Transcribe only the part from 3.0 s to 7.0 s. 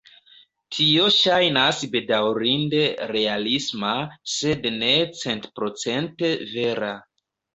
realisma, sed ne centprocente vera.